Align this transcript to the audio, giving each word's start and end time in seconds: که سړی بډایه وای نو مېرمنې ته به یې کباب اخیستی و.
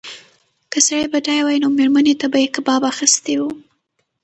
که 0.71 0.79
سړی 0.87 1.05
بډایه 1.13 1.43
وای 1.45 1.57
نو 1.63 1.67
مېرمنې 1.77 2.13
ته 2.21 2.25
به 2.31 2.37
یې 2.43 2.47
کباب 2.55 2.81
اخیستی 2.91 3.35
و. 3.39 3.43